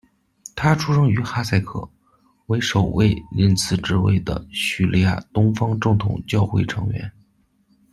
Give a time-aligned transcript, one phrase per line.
[0.55, 1.87] 他出生于哈塞克，
[2.47, 7.11] 为首位任此职位的叙利亚东方正统教会成员。